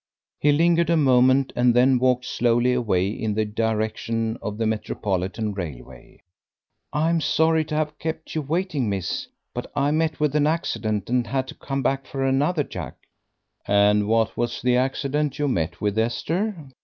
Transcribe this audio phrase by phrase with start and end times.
[0.39, 5.53] He lingered a moment and then walked slowly away in the direction of the Metropolitan
[5.53, 6.23] Railway.
[6.91, 11.27] "I'm sorry to 'ave kept you waiting, miss, but I met with an accident and
[11.27, 12.93] had to come back for another jug."
[13.67, 16.69] "And what was the accident you met with, Esther?"